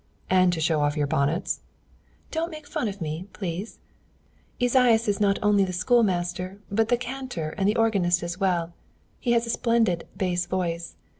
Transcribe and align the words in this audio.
"And 0.31 0.51
to 0.53 0.59
show 0.59 0.81
off 0.81 0.97
your 0.97 1.05
new 1.05 1.11
bonnets." 1.11 1.59
"Don't 2.31 2.49
make 2.49 2.65
fun 2.65 2.87
of 2.87 3.01
me, 3.01 3.27
please. 3.33 3.77
Esaias 4.59 5.07
is 5.07 5.19
not 5.21 5.37
only 5.43 5.63
the 5.63 5.71
schoolmaster, 5.73 6.57
but 6.71 6.89
the 6.89 6.97
cantor 6.97 7.53
and 7.55 7.69
the 7.69 7.75
organist 7.77 8.23
as 8.23 8.39
well. 8.39 8.73
He 9.19 9.33
has 9.33 9.45
a 9.45 9.51
splendid 9.51 10.07
bass 10.17 10.47
voice. 10.47 10.95